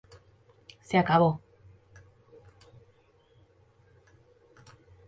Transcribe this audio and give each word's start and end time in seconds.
Se 0.81 0.97
acabó. 0.97 1.39